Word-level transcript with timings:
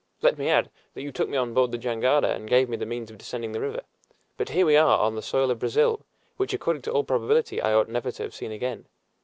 Let 0.23 0.39
me 0.39 0.49
add, 0.49 0.71
that 0.95 1.03
you 1.03 1.11
took 1.11 1.29
me 1.29 1.37
on 1.37 1.53
board 1.53 1.71
the 1.71 1.77
jangada 1.77 2.33
and 2.33 2.49
gave 2.49 2.67
me 2.67 2.75
the 2.75 2.87
means 2.87 3.11
of 3.11 3.19
descending 3.19 3.51
the 3.51 3.59
river. 3.61 3.81
But 4.35 4.49
here 4.49 4.65
we 4.65 4.75
are, 4.75 4.97
on 4.97 5.13
the 5.13 5.21
soil 5.21 5.51
of 5.51 5.59
Brazil, 5.59 6.01
which, 6.37 6.55
according 6.55 6.81
to 6.81 6.91
all 6.91 7.03
probability, 7.03 7.61
I 7.61 7.75
ought 7.75 7.87
never 7.87 8.09
to 8.13 8.23
have 8.23 8.33
seen 8.33 8.51
again. 8.51 8.87